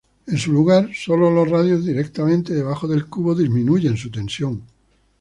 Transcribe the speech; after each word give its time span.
En 0.25 0.35
su 0.35 0.51
lugar, 0.51 0.89
solo 0.95 1.29
los 1.29 1.47
radios 1.47 1.85
directamente 1.85 2.55
debajo 2.55 2.87
del 2.87 3.05
cubo 3.05 3.35
disminuyen 3.35 3.97
su 3.97 4.09
tensión. 4.09 4.63